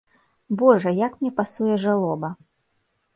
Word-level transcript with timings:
Божа, 0.61 0.93
як 0.99 1.19
мне 1.19 1.31
пасуе 1.39 1.75
жалоба! 1.83 2.29